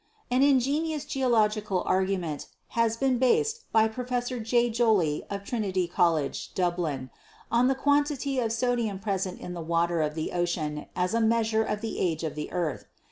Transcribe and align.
An 0.31 0.41
ingenious 0.41 1.05
geological 1.05 1.83
argument 1.85 2.47
has 2.69 2.97
been 2.97 3.19
based 3.19 3.71
by 3.71 3.87
Prof. 3.87 4.29
J. 4.41 4.67
Joly, 4.71 5.23
of 5.29 5.43
Trinity 5.43 5.87
College, 5.87 6.55
Dublin, 6.55 7.11
on 7.51 7.67
the 7.67 7.75
quantity 7.75 8.39
of 8.39 8.51
sodium 8.51 8.97
present 8.97 9.39
in 9.39 9.53
the 9.53 9.61
water 9.61 10.01
of 10.01 10.15
the 10.15 10.31
ocean 10.31 10.87
as 10.95 11.13
a 11.13 11.21
measure 11.21 11.63
of 11.63 11.81
the 11.81 11.99
age 11.99 12.23
of 12.23 12.33
the 12.33 12.51
earth. 12.51 12.85